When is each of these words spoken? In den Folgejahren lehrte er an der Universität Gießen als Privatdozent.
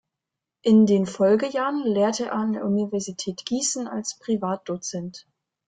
In 0.63 0.87
den 0.87 1.05
Folgejahren 1.05 1.83
lehrte 1.83 2.25
er 2.25 2.33
an 2.33 2.53
der 2.53 2.65
Universität 2.65 3.45
Gießen 3.45 3.87
als 3.87 4.17
Privatdozent. 4.17 5.27